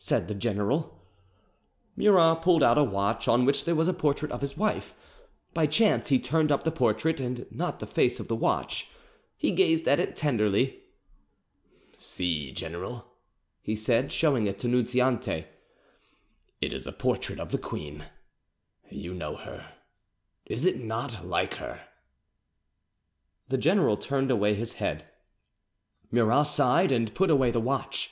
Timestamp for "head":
24.82-25.06